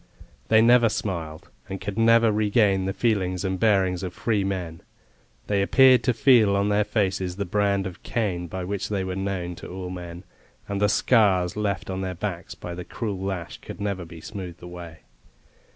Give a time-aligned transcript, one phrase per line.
[0.47, 4.81] They never smiled, and could never regain the feelings and bearing of free men;
[5.45, 9.15] they appeared to feel on their faces the brand of Cain, by which they were
[9.15, 10.23] known to all men,
[10.67, 14.63] and the scars left on their backs by the cruel lash could never be smoothed
[14.63, 15.01] away.